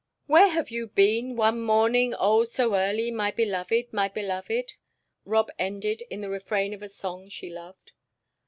"Where 0.25 0.47
have 0.47 0.71
you 0.71 0.87
been 0.87 1.35
'one 1.35 1.61
morning, 1.61 2.15
oh, 2.17 2.43
so 2.43 2.73
early, 2.75 3.11
my 3.11 3.29
beloved, 3.29 3.93
my 3.93 4.07
beloved?'" 4.07 4.73
Rob 5.25 5.51
ended 5.59 6.01
in 6.09 6.21
the 6.21 6.29
refrain 6.31 6.73
of 6.73 6.81
a 6.81 6.89
song 6.89 7.29
she 7.29 7.51
loved. 7.51 7.91